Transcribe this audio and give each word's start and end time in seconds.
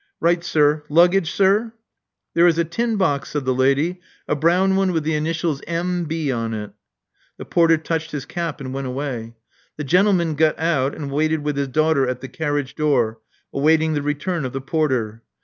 Right, 0.19 0.43
sir. 0.43 0.81
Luggage, 0.89 1.29
sir?" 1.29 1.73
There 2.33 2.47
is 2.47 2.57
a 2.57 2.63
tin 2.63 2.97
box," 2.97 3.29
said 3.29 3.45
the 3.45 3.53
lady, 3.53 3.99
a 4.27 4.35
brown 4.35 4.75
one 4.75 4.93
with 4.93 5.03
the 5.03 5.13
initials 5.13 5.61
M. 5.67 6.05
B. 6.05 6.31
on 6.31 6.55
it." 6.55 6.71
The 7.37 7.45
porter 7.45 7.77
touched 7.77 8.09
his 8.09 8.25
cap 8.25 8.59
and 8.59 8.73
went 8.73 8.87
away. 8.87 9.35
The 9.77 9.83
gentleman 9.83 10.33
got 10.33 10.57
out, 10.57 10.95
and 10.95 11.11
waited 11.11 11.43
with 11.43 11.55
his 11.55 11.67
daughter 11.67 12.07
at 12.07 12.19
the 12.19 12.27
carriage 12.27 12.73
door, 12.73 13.19
awaiting 13.53 13.93
the 13.93 14.01
return 14.01 14.43
of 14.43 14.53
the 14.53 14.59
porter. 14.61 15.21